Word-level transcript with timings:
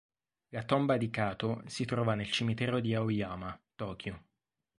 La 0.49 0.63
tomba 0.63 0.97
di 0.97 1.11
Katō 1.11 1.63
si 1.67 1.85
trova 1.85 2.15
nel 2.15 2.31
cimitero 2.31 2.79
di 2.79 2.95
Aoyama, 2.95 3.61
Tokyo. 3.75 4.23